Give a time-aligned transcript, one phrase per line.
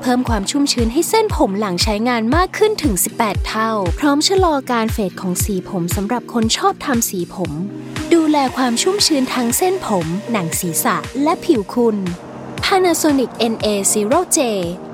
[0.00, 7.52] เพิ่มความชุ่มชื้นให้เส้นผมหลังใช้งานมากขึ้นถึง 18 เท่า พร้อมชะลอการเฟดของสีผมสำหรับคนชอบทำสีผม
[8.14, 11.96] ดูแลความชุ่มชื้นทั้งเส้นผม หนังศีรษะ และผิวคุณ
[12.64, 14.38] Panasonic NA0J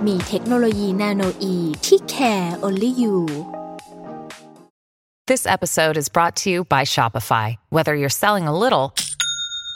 [0.07, 3.17] มีเทคโนโลยีนาโนอีที่ care only you
[5.27, 7.47] This episode is brought to you by Shopify.
[7.71, 8.87] Whether you're selling a little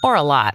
[0.06, 0.54] or a lot,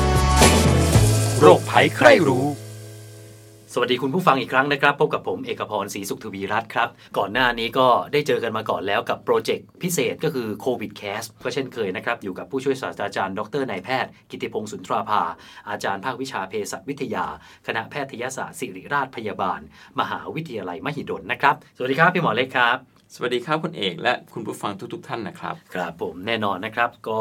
[1.43, 2.45] โรคภัยใครรู้
[3.73, 15.21] สวัสดีคุณผู้ฟังอีกครั้งนะครับ พบกับผมเอกพรศรีสุขทวีรัตน์ครับ ก่อนหน้านี้ก็ได้เจอกันมาก่อนแล้วกับโปรเจกต์พิเศษก็คือโควิดแคสก็เช่นเคยนะครับ อยู่กับผู้ช่วยศาสตราจารย์ ดรนายแพทย์ กิติพงศ์สุนทราภา
[15.69, 17.25] อาจารย์ภาควิชาเภสัชวิทยา
[17.67, 19.59] คณะแพทยศาสตร์ศิริราชพยาบาล
[19.99, 27.19] มหาวิทยาลัยมหิดลนะครับ สวัสดีครับพี่หมอเล็กครับ สวัสดีครับคุณเอกและคุณผู้ฟังทุกๆท่านนะครับ ครับผมแน่นอนนะครับ ก็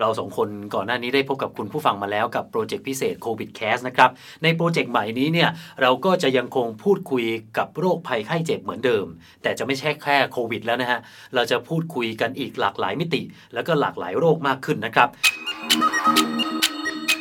[0.00, 4.10] เราสองคนก่อนหน้านี้ได้พบกับคุณผู้ฟังมาแล้วกับโปรเจกต์พิเศษโควิดแคสนะครับ
[4.42, 7.24] ในโปรเจกต์ใหม่นี้เนี่ยเราก็จะยังคงพูดคุย
[7.58, 9.06] กับโรคภัยไข้เจ็บเหมือนเดิม
[9.42, 11.00] แต่จะไม่ใช่แค่โควิดแล้วนะฮะ
[11.34, 13.22] เราจะพูดคุยกันอีกหลากหลายมิติ
[13.54, 15.08] แล้วก็หลากหลายโรคมากขึ้นนะครับ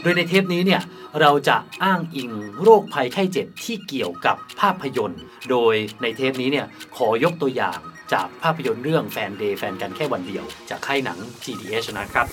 [0.02, 0.82] โดยในเทปนี้เนี่ย
[1.22, 2.32] เราจะอ้างอิง
[2.64, 6.66] โรคภัยไข้เจ็บที่เกี่ยวกับภาพยนตร์ โดยในเทปนี้เนี่ย
[6.98, 7.80] ขอยกตัวอย่าง
[8.14, 12.28] จากภาพยนตร์เรื่องแฟนเดย์แฟนกันแค่วันเดียว จากค่ายหนัง GDH นะครับ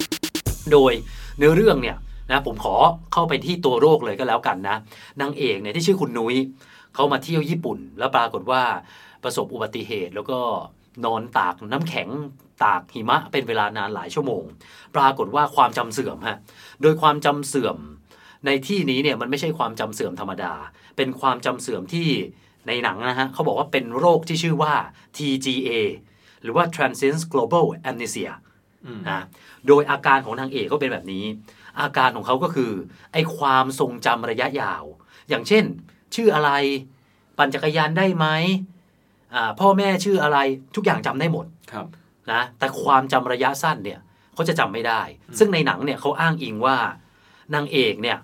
[0.73, 0.93] โดย
[1.39, 1.97] เนื้อเรื่องเนี่ย
[2.31, 2.75] นะผมขอ
[3.13, 4.77] เข้าไปที่ตัวโรคเลยก็แล้วกันนะ
[5.21, 6.37] นางเอกเนี่ยที่ชื่อคุณนุ้ย
[6.95, 8.63] เขามาเที่ยวญี่ปุ่น แล้วปรากฏว่า
[9.23, 10.39] ประสบอุบัติเหตุแล้วก็
[11.05, 12.09] นอนตากน้ำแข็ง
[12.65, 14.45] ตากหิมะเป็นเวลานานหลายชั่วโมง
[14.97, 16.39] ปรากฏว่าความจำเสื่อมฮะ
[16.83, 17.77] โดยความจำเสื่อม
[18.47, 20.55] ในที่นี้เนี่ยมันไม่ใช่ความจำเสื่อมธรรมดา
[20.97, 22.09] เป็นความจำเสื่อมที่
[22.69, 24.75] ในหนังนะฮะเขาบอกว่าเป็นโรคที่ชื่อว่า
[25.17, 25.71] TGA
[26.43, 28.31] หรือว่า Transient Global Amnesia
[29.09, 29.21] นะ
[29.67, 31.25] โดยอาการของนางเอกก็เป็นแบบนี้
[31.81, 32.73] อาการของเขาก็คือ
[33.13, 34.85] ไอความทรงจำระยะยาว
[35.29, 35.65] อย่างเช่น
[36.15, 36.51] ชื่ออะไร
[37.39, 38.27] ปั่นจักรยานได้ไหม
[39.35, 40.39] อ่าพ่อแม่ชื่ออะไร
[40.75, 41.87] ทุกอย่างจำได้หมดครับ
[42.33, 44.01] นะแต่ความจำระยะสั้นเนี่ย
[44.35, 45.03] เขาจะจำไม่ได้
[45.39, 46.77] ซึ่งในหนังเนี่ยเขาอ้างอิงว่า
[47.55, 48.19] นางเอกเนี่ย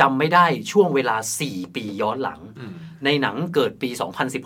[0.00, 1.16] จำไม่ได้ช่วงเวลา
[1.46, 2.74] 4 ปีย้อนหลังอืม
[3.04, 3.90] ในหนังเกิดปี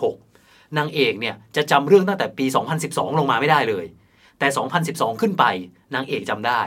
[0.09, 2.45] 2016 นางเอกเนี่ยจะจำเรื่องตั้งแต่ปี
[2.81, 3.85] 2012 ลงมาไม่ได้เลย
[4.39, 4.47] แต่
[4.85, 5.45] 2012 ขึ้นไป
[5.95, 6.61] นางเอกจำได้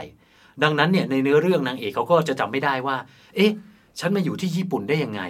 [0.63, 2.97] ดังนั้นเนี่ยในเนื้อเรื่องนางเอกเขาก็จะจำไม่ได้ว่า
[3.35, 3.51] เอ๊ะ
[3.99, 5.21] ฉันมาอยู่ที่ญี่ปุ่นได้ยังไง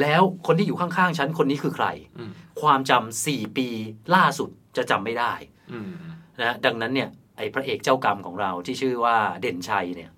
[0.00, 1.86] แล้วคนที่อยู่ข้างๆฉันคนนี้คือใคร
[2.18, 2.30] อืม
[2.60, 3.68] ความจำสี่ปี
[4.14, 5.32] ล่าสุดจะจำไม่ได้
[5.72, 5.90] อืม
[6.42, 10.10] นะดังนั้นเนี่ยไอ้พระเอกเจ้ากรรมของเราที่ชื่อว่าเด่นชัยเนี่ย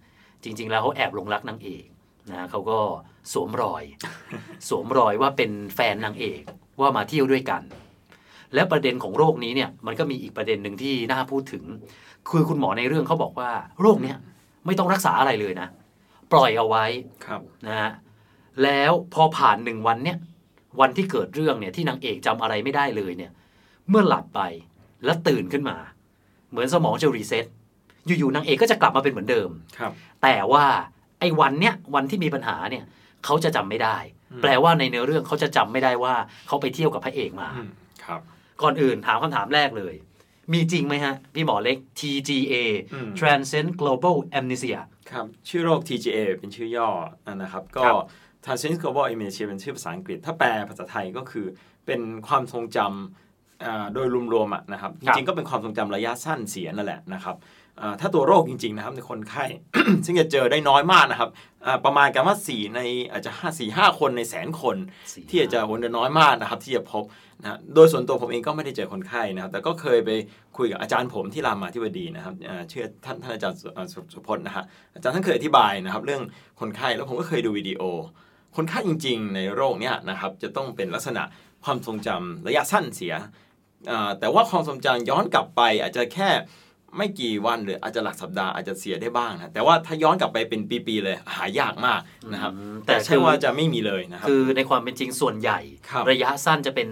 [0.44, 1.84] จริง ๆ แล้วเขาแอบหลงรักนางเอก
[2.30, 2.78] นะเขาก็
[3.32, 3.84] สวมรอย
[4.68, 6.42] สวมรอยว่าเป็นแฟนนางเอก
[6.80, 7.62] ว่ามาเที่ยวด้วยกัน
[8.54, 11.64] และประเด็นของโรคนี้เนี่ยมันก็มีอีกประเด็นหนึ่งที่น่าพูดถึง
[12.28, 13.50] คือคุณหมอในเรื่องเขาบอกว่า
[13.80, 14.16] โรคเนี้ย
[14.66, 15.68] ไม่ต้องรักษาอะไรเลยนะ
[16.32, 16.84] ปล่อยเอาไว้
[17.26, 17.92] ครับนะฮะ
[18.62, 20.18] แล้วพอผ่านหนึ่งวันเนี่ย
[20.80, 23.32] วันที่เกิดเรื่องเนี่ยที่นางเอกจำอะไรไม่ได้เลยเนี่ย
[23.88, 24.40] เมื่อหลับไป
[25.04, 25.76] แล้วตื่นขึ้นมา
[26.50, 27.46] เหมือนสมองจะรีเซ็ต
[28.06, 30.64] อยู่ๆนางเอกก็จะกลับมาเป็นเหมือนเดิมครับ แต่ว่า
[31.22, 32.84] ไอ้วันเนี้ยวันที่มีปัญหาเนี่ย
[33.24, 33.96] เขาจะจำไม่ได้
[34.42, 36.14] แปลว่าในเนื้อเรื่องเขาจะจำไม่ได้ว่า
[36.46, 37.68] เขาไปเที่ยวกับพระเอกมาอืม
[38.04, 38.20] ครับ
[38.62, 39.94] ก่อนอื่นถามคำถามแรกเลย
[40.52, 42.54] มีจริงไหมฮะ พี่หมอเล็ก TGA
[42.94, 44.78] อืม Transient Global Amnesia
[45.10, 46.88] ครับ ชื่อโรค TGA เป็นชื่อย่อ
[47.42, 47.96] นะครับ ก็ครับ
[48.44, 51.46] Transient Global Amnesia เป็นชื่อภาษาอังกฤษ ถ้าแปลภาษาไทยก็คือ
[51.86, 57.61] เป็นความทรงจำอ่าโดยรวมๆอะนะครับจครับริงๆก็เป็นความทรงจำระยะสั้นเสียนั่นแหละนะครับอ่า
[58.00, 59.44] ถ้าตัวโรคจริง ๆ นะครับในคนไข้
[60.04, 61.30] ซึ่งจะเจอได้น้อยมากนะครับ
[61.66, 62.80] อ่าประมาณกันว่า4ใน
[63.10, 64.76] อาจจะ5 4 5 คนในแสนคน
[65.12, 67.04] สี่ที่อาจจะโหนน้อยมากนะครับ ที่จะพบ
[67.42, 70.10] นะโดยส่วนตัวผมเองก็ไม่ได้เจอคนไข้นะครับ แต่ก็เคยไป
[70.56, 74.64] คุยกับอาจารย์ผมที่รามาธิบดีนะครับอ่าชื่อท่านท่านอาจารย์สุอ่าสุสุพจน์นะฮะ
[74.94, 76.22] อาจารย์ท่านเคยอธิบายนะครับ เรื่อง
[76.60, 77.82] คนไข้แล้วผมก็เคยดูวิดีโอ
[78.56, 81.22] คนไข้จริง ๆ ในโรคเนี้ยนะครับจะต้องเป็นลักษณะ
[81.64, 83.14] ความทรงจำระยะสั้นเสีย
[83.90, 86.30] อ่าแต่ว่าความทรงจำย้อนกลับไปอาจจะแค่
[86.96, 92.00] ไม่กี่วันหรืออาจจะหลักสัปดาห์อาจจะเสียได้บ้างนะแต่ว่าถ้าย้อนกลับไปเป็นปีๆเลยหายากมาก
[92.32, 95.60] นะครับอืมแต่แต่ใช่ว่าจะไม่มีเลยนะครับคือในความเป็นจริงส่วนใหญ่
[95.90, 96.88] ครับระยะสั้นจะเป็น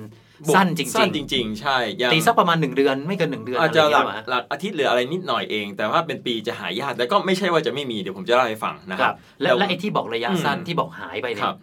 [0.55, 11.57] สั้นจริงสั้นจริง ๆ ใช่อย่างตีสักประมาณหนึ่งเดือนไม่เกินหนึ่งเดือนอาจจะหลักไรเงี้ยหลักอาทิตย์หรืออะไรนิดหน่อยเอง แต่ว่าเป็นปีจะหายากแต่ก็ไม่ใช่ว่าจะไม่มีเดี๋ยวผมจะเล่าให้ฟังนะคครัรับบและแต่และไอ้ที่บอกระยะสั้นอืมที่บอกหายไปเนี่ครัยบ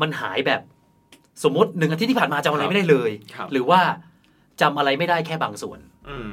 [0.00, 0.60] มันหายแบบ
[1.44, 3.80] สมมติหนึ่งอาทิตย์ที่ผ่านมาจำอะไรครับไม่ได้เลยครับหรือว่า
[4.60, 5.78] จำอะไรไม่ได้แค่บางส่วน
[6.08, 6.28] อืม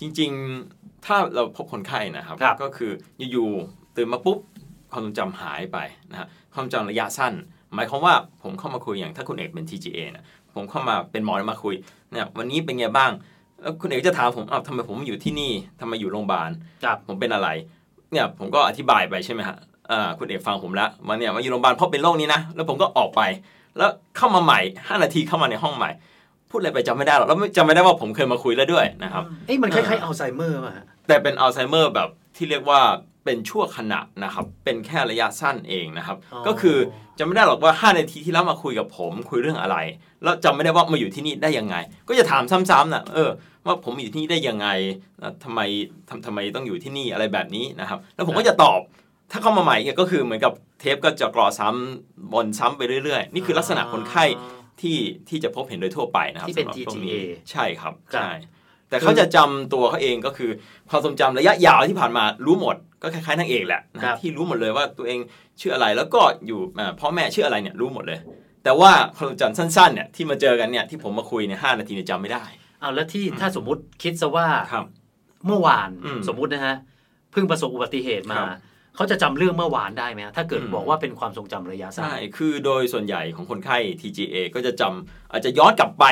[0.00, 2.92] จริง ๆ ถ้าเราพบคนไข้นะครับครับก็คือ
[3.32, 4.38] อยู่ๆตื่นมาปุ๊บ
[4.90, 5.78] ความทรงจำหายไป
[6.10, 7.32] นะฮะความจำระยะสั้น
[7.74, 11.74] หมายความว่าผมเข้ามาคุยอย่างถ้าคุณเอกเป็น TGA นะผมเข้ามาเป็นหมอมาคุย
[12.10, 13.10] เนี่ยวันนี้เป็นไงบ้าง
[13.62, 16.50] แล้วคุณเอกจะถามผมอ้าวทำไมผมอยู่ที่นี่ทำไมอยู่โรงพยาบาล
[16.84, 17.48] ครับผมเป็นอะไร
[18.12, 19.56] เนี่ยผมก็อธิบายไปใช่ไหมฮะ
[19.90, 23.20] อ่าคุณเอกฟังผมแล้วว่าเนี่ยมาอยู่โรงพยาบาลเพราะเป็นโรคนี้นะแล้วผมก็ออกไป
[23.76, 25.90] แล้วเข้ามาใหม่ 5 นาทีเข้ามาในห้องใหม่
[26.52, 32.80] พูดอะไรไปจำไม่ได้หรอกแล้วไม่จำไม่ได้ว่าผมเคยมาคุยแล้วด้วยนะครับเอ้ยมันคอ่าล้ายๆอัลไซเมอร์ป่ะฮะแต่เป็นอัลไซเมอร์แบบที่เรียกว่า
[33.24, 36.76] เป็นชั่วขณะนะครับ เป็นแค่ระยะสั้นเองนะครับอ๋อก็คือ
[37.18, 39.76] จำไม่ได้หรอกว่า 5 นาทีที่แล้วมาคุยกับผม คุยเรื่องอะไร
[40.22, 41.76] แล้วจำไม่ได้ว่ามาอยู่ที่นี่ได้ยังไง
[42.08, 43.30] ก็จะถามซ้ำๆนะเออ
[43.66, 44.68] ว่าผมอยู่ที่นี่ได้ยังไง
[45.20, 45.60] แล้วทำไม
[46.08, 48.80] ทำทำไมต้องอยู่ที่นี่อะไรแบบนี้นะครับ แล้วผมก็จะตอบ
[49.30, 54.24] ถ้าเข้ามาใหม่เนี่ยก็คือเหมือนกับเทปก็จะกรอซ้ำบนซ้ำไปเรื่อยๆ นี่คือลักษณะคนไข้
[54.82, 54.98] ที่
[55.28, 57.14] ที่จะพบเห็นโดยทั่วไปนะครับที่เป็นสำหรับพวก TGA
[57.50, 58.30] ใช่ครับครับใช่
[58.88, 60.50] แต่เขาจะจำตัวเขาเองก็คือ
[60.90, 65.18] ความทรงจำระยะยาวที่ผ่านมารู้หมด ก็คล้ายๆนางเอกแหละนะครับที่รู้หมดเลยว่าตัวเอง
[65.60, 68.18] ชื่ออะไรแล้วก็อยู่อ่าพ่อแม่ชื่ออะไรเนี่ยรู้หมดเลย
[68.64, 72.44] แต่ว่าความทรงจำสั้นๆเนี่ยที่มาเจอกันเนี่ยที่ผมมาคุยเนี่ยห้านาทีเนี่ยจำไม่ได้
[72.80, 74.86] เอาแล้วที่ถ้าสมมุติคิดซะว่าครับ
[75.46, 76.76] เมื่อวานอืมสมมุตินะฮะ
[77.32, 78.58] เพิ่งประสบอุบัติเหตุมาครับ
[78.96, 86.04] เขาจะจำเรื่องเมื่อวานได้ไหมฮะถ้าเกิดอืมบอกว่าเป็นความทรงจำระยะสั้นใช่คือโดยส่วนใหญ่ของคนไข้ TGA ก็จะจำอาจจะย้อนกลับไป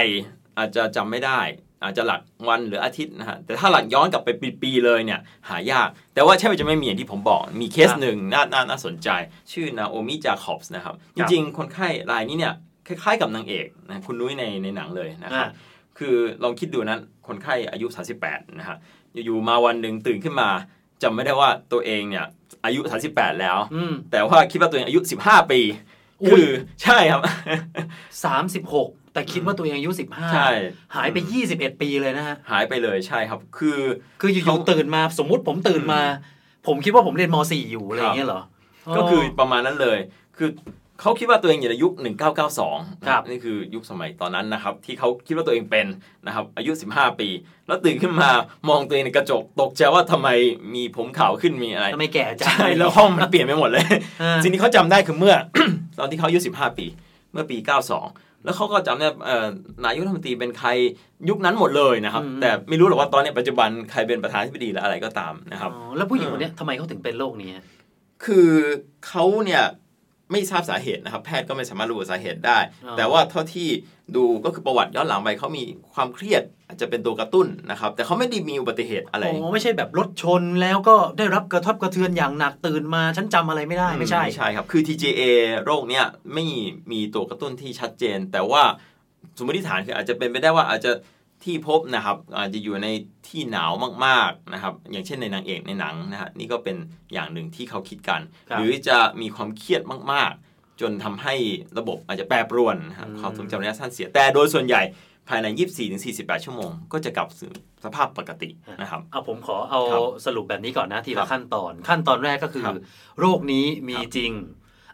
[0.58, 1.40] อาจจะจำไม่ได้
[1.82, 4.28] อาจจะหลักวันหรืออาทิตย์นะฮะแต่ถ้าหลักย้อนกลับไป
[4.62, 9.08] ปีๆเลยเนี่ยหายาก แต่ว่าใช่ว่าจะไม่มีอย่างที่ผมบอกมีเคสครับหนึ่งน่าน่าน่าสนใจ
[9.52, 12.54] ชื่อนาโอมิจาคอบส์นะครับ จริงๆ คนไข้รายนี้เนี่ย
[12.86, 15.48] คล้ายๆกับนางเอกนะคุณนุ้ยในในหนังเลยนะครับอ่า
[15.98, 17.86] คือลองคิดดูนั้นคนไข้อายุ
[18.22, 18.76] 38นะฮะ
[19.24, 20.50] อยู่ๆมาวันหนึ่งตื่นขึ้นมา
[21.02, 22.26] จำไม่ได้ว่าตัวเองเนี่ย
[22.64, 22.80] อายุ
[23.10, 25.60] 38แล้วอืมแต่ว่าคิดว่าตัวเองอายุ 15 ปี
[26.22, 26.48] อุ๊ยคือ
[26.82, 27.20] ใช่ครับ
[28.24, 30.50] สามสิบหกแต่คิดว่าตัวเองอายุสิบห้าใช่
[30.96, 33.78] หายไปยี่สิบเอ็ดปีเลยนะฮะ หายไปเลยใช่ครับ คือ
[34.20, 36.00] คืออยู่เขาๆตื่นมาสมมุติผมตื่นมา
[36.66, 38.42] ผมคิดว่าผมเรียนม .4 อยู่อะไรอย่างเงี้ยเหรอ
[38.96, 39.98] ก็คือประมาณนั้นเลย
[40.36, 40.48] คือ
[41.00, 41.92] เขาคิดว่าตัวเองอยู่ในยุค
[42.50, 45.86] 1992ครับนี่คือยุคสมัยตอนนั้นนะครับ ที่เขาคิดว่าตัวเองเป็น
[46.26, 47.28] นะครับ อายุ 15 ปี
[47.66, 48.30] แล้วตื่นขึ้นมา
[48.68, 50.28] มองตัวเองในกระจก ตกใจว่าทำไม
[50.74, 53.84] มีผมขาวขึ้นมีอะไรทำไมแก่จังใช่แล้วห้องมันเปลี่ยนไปหมดเลย
[54.22, 55.34] อ่าสิ่งที่เขาจำได้คือเมื่อ
[55.98, 56.86] ตอนที่เขาอายุ 15 ปี
[57.32, 57.56] เมื่อปี
[58.02, 59.46] 92 แล้วเขาก็จำได้เอ่อ
[59.84, 60.68] นายกรัฐมนตรีเป็นใคร
[61.28, 67.64] ยุคนั้นหมดเลยนะครับอืมแต่ไม่รู้หรอกว่าตอนนี้ปัจจุบันใครเป็นประธานาธิบดีหรืออะไรก็ตามนะครับอ๋อแล้วผู้หญิงคนเนี้ยทำไมเขาถึงเป็นโรคนี้ฮะ
[68.24, 68.50] คือ
[69.08, 69.62] เขาเนี่ย
[70.30, 73.68] ไม่ทราบสาเหตุนะครับ แพทย์ก็ไม่สามารถระบุสาเหตุได้อ๋อแต่ว่าเท่าที่
[74.16, 85.22] ดูก็คือประวัติย้อนหลังไปเขามีความเครียดอาจจะเป็นตัวกระตุ้นนะครับ แต่เขาไม่ได้มีอุบัติเหตุอะไรอ๋อไม่ใช่แบบรถชนแล้วก็ได้รับกระทบกระเทือนอย่างหนักตื่นมาฉันจำอะไรไม่ได้ไม่ใช่ไม่ใช่ครับคือ TGA
[85.64, 86.04] โรคเนี้ย
[86.34, 86.44] ไม่
[86.92, 88.62] มีตัวกระตุ้นที่ชัดเจน แต่ว่า
[89.38, 90.92] สมมติฐานคืออาจจะเป็นไปได้ว่าอาจจะ
[91.44, 92.88] ที่พบนะครับอาจจะอยู่ใน
[93.28, 93.72] ที่หนาว
[94.06, 96.76] มากๆนะครับ อย่างเช่นในนางเอกในหนังนะฮะนี่ก็เป็น
[97.12, 98.20] อย่างหนึ่งที่เขาคิดกัน
[98.50, 99.82] ครับหรือจะมีความเครียด
[100.12, 101.34] มากๆ จนทำให้
[101.78, 104.82] ระบบอาจจะแปรปรวนนะครับอืมความทรงจำระยะสั้นเสียแต่โดยส่วนใหญ่
[105.28, 105.46] ภายใน
[105.96, 107.50] 24-48 ชั่วโมง ก็จะกลับสู่
[107.84, 112.76] สภาพปกตินะครับเอาผมขอเอาครับสรุปแบบนี้ก่อนนะทีครัละบขั้นตอน ขั้นตอนแรกก็คือครับ
[113.20, 114.32] โรคนี้มีครับจริง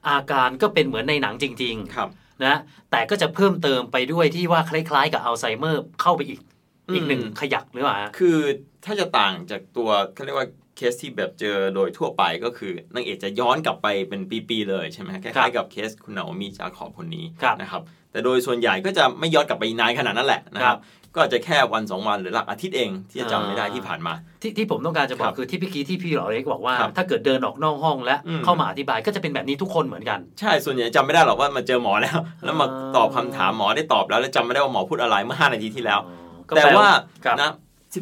[0.08, 2.56] อาการก็เป็นเหมือนในหนังจริงครับๆ นะ
[2.90, 6.40] แต่ก็จะเพิ่มเติมไปด้วยที่ว่าคล้ายๆ กับอัลไซเมอร์เข้าไปอีก
[6.88, 8.38] อืมอีกหนึ่งขยักหรือเปล่าฮะคือ
[8.84, 20.80] ถ้าจะต่างจากตัวเขาเรียกว่าเคสที่แบบเจอโดยทั่วไปก็คือนางเอกจะย้อนกลับไปเป็นปีๆเลยใช่ไหมคครัล้ายบๆกับเคสคุณนาโอมิจาขอบคนนี้ครับนะครับแต่โดยส่วนใหญ่ก็จะไม่ย้อนกลับไปนานขนาดนั้นแหละนะคครัรับบ
[21.16, 36.00] ก็อาจจะแค่วันสองวันหรือหลักอาทิตย์เองที่จะจำไม่ได้อ่าที่ผ่านมา ที่ที่ผมต้องการจะบอครักบคือที่พี่กี้ที่พี่หลอเล็กบอกว่าครับถ้าเกิดเดินออกนอกห้องและอืมเข้ามาอธิบายก็จะเป็นแบบนี้ทุกคนเหมือนกัน ใช่ส่วนใหญ่จำไม่ได้หรอกว่ามาเจอหมอแล้ว แล้วมาอ่าตอบคำถามหมอได้ตอบแล้วแล้วจำไม่ได้ว่าหมอพูดอะไรเมื่อ5นาทีที่แล้ว
[36.48, 36.90] ก็แต่ปลว่า
[37.24, 37.50] ครับนะ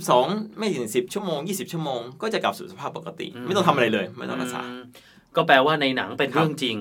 [0.04, 4.82] 12 ไม่ถึง 10 ชั่วโมง 20 ชั่วโมง ก็จะกลับสู่สภาพปกติอืมไม่ต้องทำอะไรเลย ไม่ต้องรักษาอืม
[5.36, 6.76] ก็แปลว่าในหนังเป็นครับเรื่องจริง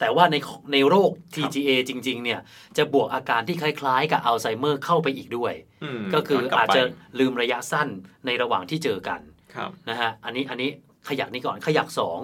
[0.00, 0.36] แต่ว่าใน
[0.72, 2.40] ในโรค TGA จริง ๆ เนี่ย
[2.76, 5.52] จะบวกอาการที่คล้ายๆ กับอัลไซเมอร์เข้าไปอีกด้วย
[5.98, 6.82] มก็คือย้นกลับอาจไปจะ
[7.18, 7.88] ลืมระยะสั้น
[8.26, 9.20] ในระหว่างที่เจอกัน
[9.54, 10.70] ครับนะฮะอันนี้อันนี้
[11.08, 12.20] ขยักนี้ก่อนขยักสอง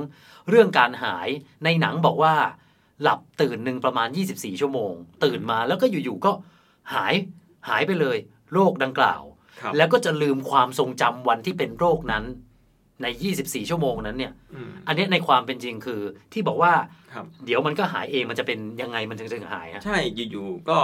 [0.51, 1.29] เรื่องการหาย
[1.65, 2.35] ในหนังบอกว่า
[3.03, 4.93] หลับตื่นหนึ่งประมาณ 24 ชั่วโมง
[5.25, 6.33] ตื่นมาแล้วก็อยู่ๆก็
[6.95, 7.15] หาย
[7.69, 8.17] หายไปเลย
[8.53, 9.23] โรคดังกล่าว
[9.61, 12.25] ครับแล้วก็จะลืมความทรงจำวันที่เป็นโรคนั้น
[13.03, 13.07] ใน
[13.39, 16.01] 24 ชั่วโมงนั้นเนี่ยอืมอันเนี้ยในความเป็นจริงคือ
[16.33, 16.73] ที่บอกว่า
[17.13, 19.97] ครับเดี๋ยวมันก็หายเองมันจะเป็นยังไงมันถึงจะหายฮะใช่
[20.31, 20.79] อยู่ๆก็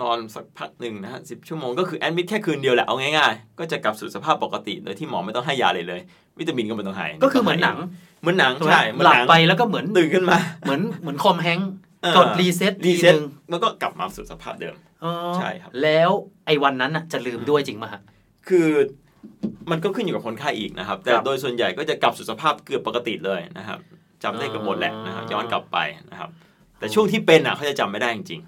[0.00, 6.00] นอนสักพักหนึ่งนะฮะสิชั่วโมงก็คือแอดมิดแค่คืนเดียวแหละเอาง่ายๆ ก็จะกลับสู่สภาพปกติโดยที่หมอไม่ต้องให้ยาเลยเลย
[6.38, 7.76] วิตามินก็ไม่ต้องให้ก็คือเหมือนหนัง
[8.20, 11.70] เหมือนหนังถูกไหมใช่เหมือนหลับนังไปแล้วก็เหมือนตื่นขึ้นมา เหมือนเหมือนคอมแฮงก์
[12.02, 14.74] เออกดรีเซ็ตรีทีเซ็ตนึงแล้วก็กลับมาสู่สภาพเดิม
[15.04, 16.10] อ๋อใช่ครับแล้ว
[16.46, 18.02] ไอ้วันนั้นน่ะจะลืมด้วยจริงไหมฮะ
[18.48, 18.68] คือ
[19.70, 23.78] มันก็ขึ้นอยู่กับคนไข้อีกนะครับ แต่ครับโดยส่วนใหญ่ก็จะกลับสู่สภาพเกือบปกติเลยนะครับ
[24.22, 25.78] จำได้เกือบหมดแหละนะครับย้อนกลับไป
[26.10, 26.30] นะครับ
[26.78, 28.40] แต่ช่วงที่เป็นอะเขาจะจำไม่ได้จริง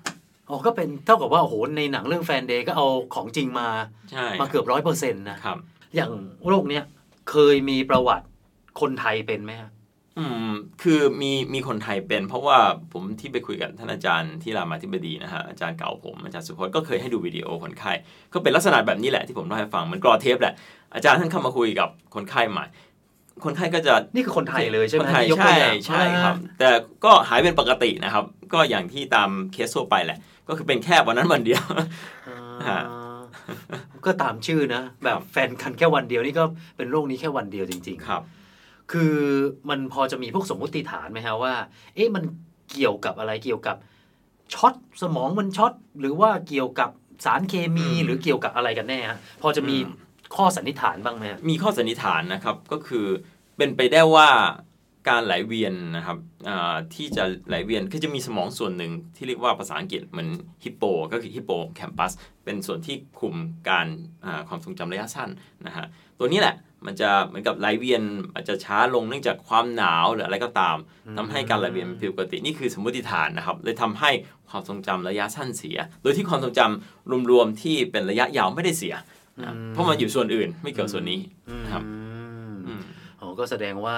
[0.49, 5.59] อ๋อก็เป็นเท่ากับว่าโอ้โหในหนังเรื่องแฟนเดย์ก็เอาของจริงมาๆใช่มาเกือบร้อยเปอร์เซ็นต์นะครับ
[5.97, 6.11] อย่าง
[6.49, 6.85] โรคเนี้ย
[7.31, 8.27] เคยมีประวัติ
[8.81, 9.71] คนไทยเป็นไหมฮะ
[10.19, 10.51] อืม
[10.83, 12.59] คือมีมีคนไทยเป็น เพราะว่า
[12.93, 17.93] ผมที่ไปคุยกับท่านอาจารย์ที่รามาธิบดีนะฮะอาจารย์เก่าผมอาจารย์สุพจน์ก็เคยให้ดูวิดีโอคนไข้
[18.33, 20.55] ก็เป็นลักษณะแบบนี้แหละที่ผมเล่าให้ฟังเหมือนกรอเทปแหละ
[20.95, 22.65] อาจารย์ท่านเข้ามาคุยกับคนไข้ใหม่
[23.45, 26.71] คนไข้ก็จะนี่คือคนไทยเลยใช่ไหมคนไทยที่กตัวใช่อย่างใช่ครับ แต่
[27.05, 31.63] ก็หายเป็นปกตินะครับ ก็อย่างที่ตามเคสทั่วไปแหละ ก็คือเป็นแค่วันนั้นวันเดียว
[32.67, 32.79] อ่า
[34.07, 36.45] ก็ตามชื่อนะ แบบแฟนกันแค่วันเดียวนี่ก็
[36.77, 38.23] เป็นโรคนี้แค่วันเดียวจริง ๆ ครับ
[38.93, 39.15] คือ
[39.69, 41.55] มันพอจะมีพวกสมมติฐานไหมฮะว่า
[41.95, 42.25] เอ๊ะมัน
[42.73, 43.77] เกี่ยวกับอะไรเกี่ยวกับ
[44.55, 46.91] ช็อตสมองมันช็อตหรือว่าเกี่ยวกับ
[47.25, 49.95] สารเคมีอืมหรือเกี่ยวกับอะไรกันแน่ฮะพอจะมีอืม
[50.37, 53.07] ข้อสันนิษฐานบ้างไหมฮะมีข้อสันนิษฐานนะครับก็คือ
[53.57, 54.29] เป็นไปได้ว่า
[55.09, 56.19] การไหลเวียนนะครับ
[56.49, 60.29] อ่าที่จะไหลเวียนคือจะมีสมองส่วนหนึ่งที่เรียกว่าภาษาอังกฤษเหมือน
[60.65, 62.13] ฮิปโปก็คือฮิปโปแคมปัส
[62.45, 63.35] เป็นส่วนที่คุม
[63.69, 63.87] การ
[64.25, 65.31] อ่าความทรงจำระยะสั้น
[65.67, 65.87] นะฮะ
[66.19, 66.55] ตัวนี้แหละ
[66.87, 68.03] มันจะเหมือนกับไหลเวียน
[68.35, 70.77] อาจจะช้าลงเนื่องจากความหนาวหรืออะไรก็ตาม
[71.17, 74.11] ทำให้การไหลเวียนผิดปกตินี่คือสมมติฐานนะครับเลยทำให้
[74.49, 78.95] ความทรงจำระยะสั้นเสีย โดยที่ความทรงจำรวมๆที่เป็นระยะยาวไม่ได้เสีย
[79.39, 81.21] นะครับเพราะมันอยู่ส่วนอื่นไม่เกี่ยวส่วนนี้
[81.65, 81.83] นะครับ
[82.67, 82.83] อืม
[83.21, 83.97] อ๋อก็แสดงว่า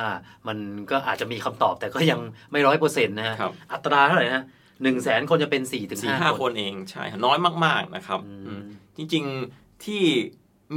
[0.48, 0.58] มัน
[0.90, 2.20] ก็อาจจะมีคำตอบแต่ก็ยัง
[2.52, 4.44] ไม่ร้อยเปอร์เซ็นต์นะฮะครับอัตราเท่าไหร่นะฮะ
[4.82, 8.62] หนึ่งแสนคนจะเป็นสี่ถึงสี่ห้าห้าคคนนเองใช่น้อยมาก ๆนะครับอืมอืม
[8.96, 9.24] จริง
[9.54, 10.02] ๆที่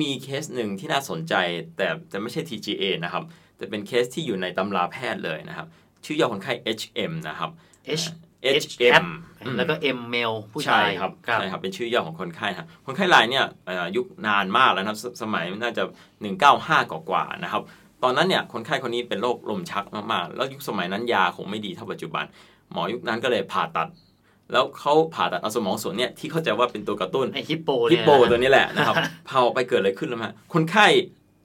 [0.01, 1.33] มีเคสหนึ่งที่น่าสนใจ
[1.77, 3.23] แต่แต่ไม่ใช่ TGA นะครับ
[3.57, 5.67] แต่เป็นเคสที่อยู่ในตำราแพทย์เลยนะครับ
[6.05, 7.51] ชื่อย่อคนไข้ HM นะครับ
[8.01, 8.05] H
[8.63, 9.05] HM
[9.57, 15.83] แล้วก็ M male ผู้ชาใช่ยครับใช่ครับ เป็นชื่อย่อของคนไข้นะครับคนไข้รายเนี่ยเอ่ออายุนานมากแล้วนะครับสสมัยน่าจะ
[16.37, 17.61] 195 กว่ากว่าๆนะครับ
[18.03, 22.25] ตอนนั้นเนี่ยคนไข้คนนี้เป็นโรคลมชักมากๆ แล้วยุคสมัยนั้นยาคงไม่ดีเท่าปัจจุบัน
[22.71, 23.87] หมอยุคนั้นก็เลยผ่าตัด
[24.51, 28.95] แล้วเขาผ่าตัดเอาสมองส่วนเนี่ยที่เข้าใจว่าเป็นตัวกระตุ้นไอฮิปโปฮิเนี่ปยโปตัวนี้แหละนะครับ
[29.27, 30.87] พาออกไปเกิดอะไรขึ้นแล้วมาคนไข้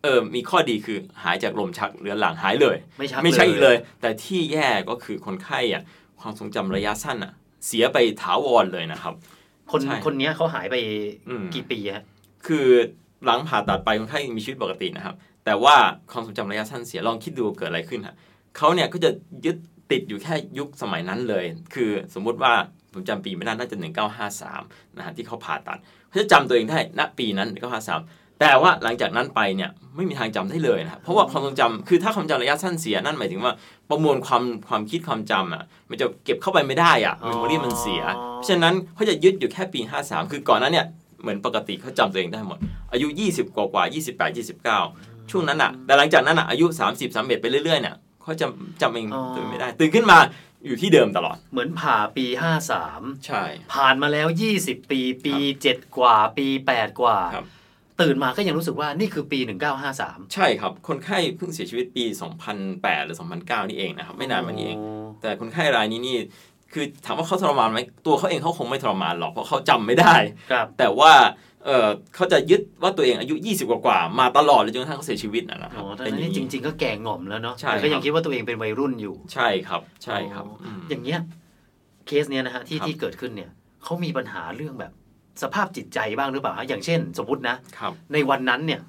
[0.02, 5.82] เออมีข้อดีคือหายจากลมชักเรื้อรังหายเลย ไม่ชักไม่ใช่อีกเลย แต่ที่แย่ก็คือคนไข้อะ
[6.20, 7.32] ความทรงจำระยะสั้นอะ
[7.66, 9.14] เสียไปถาวรเลยนะครับ
[9.72, 10.76] คนใช่คนเนี้ยเขาหายไป
[11.28, 12.04] อืมกี่ปีฮะ
[12.46, 12.66] คือ
[13.24, 15.14] หลังผ่าตัดไปคนไข้ยังมีชีวิตปกตินะครับ
[15.44, 15.76] แต่ว่า
[16.10, 18.14] ความทรงจำระยะสั้นเสียลองคิดดูเกิดอะไรขึ้นฮะ
[18.56, 19.10] เขาเนี่ยก็จะ
[19.44, 19.56] ยึด
[19.92, 21.44] ติดอยู่แค่ยุคสมัยนั้นเลย
[21.74, 22.52] คือสมมุติว่า
[22.92, 23.76] ผมจำปีไม่ได้น่าจะ
[24.36, 25.78] 1953 นะฮะที่เขาผ่าตัด
[26.08, 33.52] เขาจะจำตัวเองได้ณปีนั้น1953 แต่ว่าหลังจากนั้นไปเนี่ยไม่มีทางจำได้เลยนะครับเพราะว่าความทรงจำคือถ้าความจำระยะสั้นเสียนั่นหมายถึงว่า
[33.90, 38.02] ประมวลความความคิดความจำอะมันจะเก็บเข้าไปไม่ได้อะอ๋อ memory มันเสีย
[38.34, 40.86] เพราะฉะนั้นเขาจะยึดอยู่แค่ปี 53 คือก่อนหน้านั้นเนี่ย
[41.22, 42.58] เหมือนปกติเขาจำตัวเองได้หมด
[42.92, 47.94] อายุ 20 กว่ากว่า28 29 ช่วงนั้นอะแต่หลังจากนั้นอะอายุ 30 31ไปเรื่อยๆเนี่ย
[48.30, 50.18] เขาจำจำเองตัวเองไม่ได้ ตื่นขึ้นมา
[50.66, 53.42] อยู่ที่เดิมตลอด เหมือนผ่าปีห้าสามใช่
[53.74, 57.46] ผ่านมาแล้วยี่สิบปี ปีเจ็ดกว่า ปีแปดกว่าครับ
[58.00, 62.04] ตื่นมาก็ยังรู้สึกว่านี่คือปีหนึ่งเก้าห้าสามใช่ครับ คนไข้เพิ่งเสียชีวิตปี
[62.56, 64.78] 2008 หรือ 2009 นี่เองนะครับ ไม่นานมานี้เอง
[65.20, 66.16] แต่คนไข้รายนี้นี่
[66.72, 70.14] คือถามว่าเขาทรมานไหมตัวเขาเองเขาคงไม่ทรมานหรอกเพราะเขาจำไม่ได้
[70.50, 71.12] ครับแต่ว่า
[71.66, 81.20] เออเขาจะยึดว่าตัวเองอายุ 20 กว่าๆมาตลอดเลยจนกระทั่งเขาเสียชีวิตนะนะครัอ๋บอตอนเป็นนั้นอย่านี่งจนี้ริง ๆ ก็แก่ง่อมแล้วเนาะใช่แต่ก็ยัครังบคิดว่าตัวเองเป็นวัยรุ่นอยู่ ใช่ครับใช่ครับอ๋ออมอย่างเงี้ย
[82.06, 83.50] เคสเนี้ยนะฮะที่ครับที่เกิดขึ้นเนี่ย
[83.84, 84.92] เขามีปัญหาเรื่องแบบ
[85.42, 88.80] สภาพจิตใจบ้างหรือเปล่าฮะอย่างเช่น สมมตินะครับในวันนั้นเนี่ย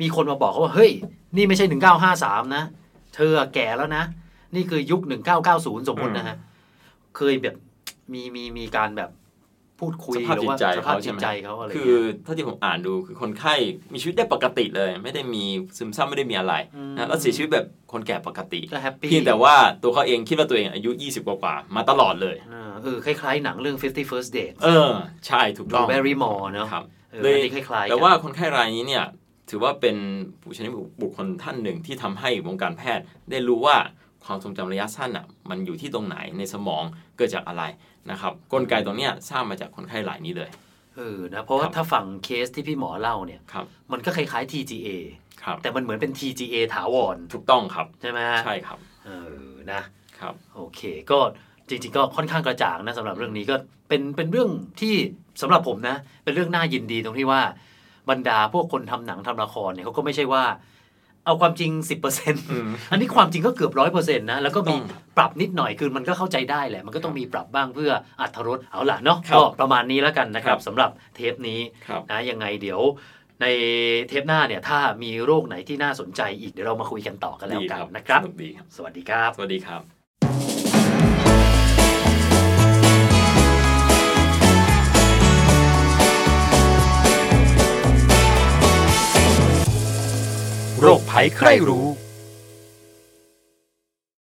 [0.00, 0.90] มีคนมาบอกเขาว่าเฮ้ย
[1.36, 2.62] นี่ไม่ใช่หนึ่งเก้าห้าสามนะ
[3.14, 4.04] เธอแก่แล้วนะ
[4.54, 6.36] นี่คือยุคหนึ่งเก้าเก้าศูนย์สมมตินะฮะ
[7.16, 7.54] เคยแบบ
[8.12, 9.10] มีมีมีการแบบ
[9.82, 13.54] พูดคุยสภาพหรือว่าจิตใจสภาพเขาใช่จิตไหมใจเขาอะไรคือเงี้ยเท่าที่ผมอ่านดูคือคนไข้
[13.92, 15.44] มีชีวิตได้ปกติเลย ไม่ได้มี
[15.76, 24.92] ซึมเศร้าไม่ได้มีอะไรอืมนะแล้วเสียชีวิตแบบคนแก่ปกติก็ happy เพียงแต่ว่าตัวเขาเองคิดว่าตัวเองอายุ 20 กว่าๆมาตลอดเลยเออเออคล้ายๆหนังเรื่อง50 First Date เออ
[25.26, 29.04] ใช่ถูกต้องดรูว์ แบร์รี่มอร์เนาะครับเออเลยอันนี้คล้ายๆแต่กันว่าคนไข้รายนี้เนี่ย
[29.50, 29.96] ถือว่าเป็น
[30.42, 30.70] ปูชนีย
[31.02, 33.76] บุคคลท่านหนึ่งที่ทำให้วงการแพทย์ได้รู้ว่า
[34.26, 36.82] ความทรงจำระยะสั้นอะมันอยู่ที่ตรงไหนในสมอง
[37.16, 37.62] เกิดจากอะไร
[38.10, 40.50] นะครับกลไกตรงเนี้ยสร้างมาจากคนไข้รายนี้เลย
[40.96, 44.88] เออนะเพราะว่าครับถ้าฟังเคสที่พี่หมอเล่าเนี่ยครับมันก็คล้ายๆ TGA
[45.42, 49.80] ครับแต่มันเหมือนเป็น TGA ถาวรถูกต้องครับใช่ไหมฮะใช่ครับเออนะ
[50.20, 51.18] ครับโอเคก็
[51.68, 53.56] จริงๆก็ค่อนข้างกระจ่างนะสำหรับเรื่องนี้ก็
[53.88, 54.50] เป็นเป็นเรื่อง
[54.80, 54.94] ที่
[55.42, 57.42] สำหรับผมนะ เป็นเรื่องน่ายินดีตรงที่ว่า
[58.10, 60.44] บรรดาพวกคนทำหนังทำละครเนี่ยเขาก็ไม่ใช่ว่า
[61.26, 61.70] เอาความจริง
[62.30, 64.82] 10%อันนี้ความจริงก็เกือบร้อยเปอร์เซ็นต์นะ แล้วก็มีต้อง
[65.16, 72.80] ปรับนิดหน่อยคือมันก็เข้าใจได้แหละ มันก็ต้องมีปรับบ้างเพื่ออัธรสเอาล่ะเนาะครับก็ประมาณนี้แล้วกันนะครับครับสำหรับเทปนี้ครับนะยังไงเดี๋ยว
[73.42, 73.46] ใน
[74.08, 80.01] เทปหน้าเนี่ยถ้ามีโรคไหนที่น่าสนใจอีกเดี๋ยวเรามาคุยกันต่อกันแล้วดีกันนะครับสนุกดีครับ สวัสดีครับ สวัสดีครับ
[90.84, 91.86] โรคภัยใครรู้